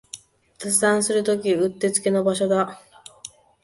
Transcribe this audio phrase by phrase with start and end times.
[0.57, 2.81] 雑談するときにうってつけの場所だ